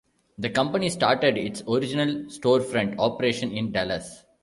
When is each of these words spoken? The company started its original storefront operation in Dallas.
The 0.39 0.49
company 0.49 0.89
started 0.89 1.37
its 1.37 1.61
original 1.69 2.23
storefront 2.25 2.95
operation 2.97 3.51
in 3.51 3.71
Dallas. 3.71 4.23